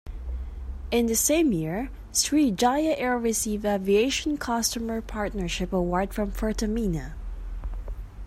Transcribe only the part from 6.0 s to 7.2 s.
from Pertamina.